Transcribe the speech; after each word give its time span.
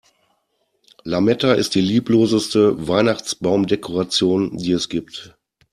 Lametta 1.03 1.53
ist 1.53 1.75
die 1.75 1.81
liebloseste 1.81 2.87
Weihnachtsbaumdekoration, 2.87 4.57
die 4.57 4.71
es 4.71 4.89
gibt. 4.89 5.37